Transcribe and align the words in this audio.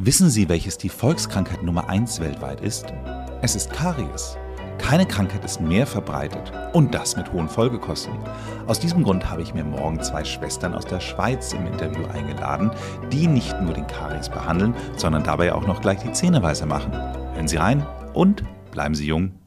Wissen 0.00 0.30
Sie, 0.30 0.48
welches 0.48 0.78
die 0.78 0.90
Volkskrankheit 0.90 1.64
Nummer 1.64 1.88
1 1.88 2.20
weltweit 2.20 2.60
ist? 2.60 2.86
Es 3.42 3.56
ist 3.56 3.72
Karies. 3.72 4.36
Keine 4.78 5.04
Krankheit 5.04 5.44
ist 5.44 5.60
mehr 5.60 5.88
verbreitet 5.88 6.52
und 6.72 6.94
das 6.94 7.16
mit 7.16 7.32
hohen 7.32 7.48
Folgekosten. 7.48 8.12
Aus 8.68 8.78
diesem 8.78 9.02
Grund 9.02 9.28
habe 9.28 9.42
ich 9.42 9.54
mir 9.54 9.64
morgen 9.64 10.00
zwei 10.00 10.22
Schwestern 10.22 10.72
aus 10.74 10.86
der 10.86 11.00
Schweiz 11.00 11.52
im 11.52 11.66
Interview 11.66 12.06
eingeladen, 12.06 12.70
die 13.10 13.26
nicht 13.26 13.60
nur 13.60 13.74
den 13.74 13.88
Karies 13.88 14.28
behandeln, 14.28 14.72
sondern 14.96 15.24
dabei 15.24 15.52
auch 15.52 15.66
noch 15.66 15.80
gleich 15.80 15.98
die 15.98 16.12
Zähne 16.12 16.40
weißer 16.44 16.66
machen. 16.66 16.92
Hören 16.92 17.48
Sie 17.48 17.56
rein 17.56 17.84
und 18.14 18.44
bleiben 18.70 18.94
Sie 18.94 19.06
jung. 19.06 19.37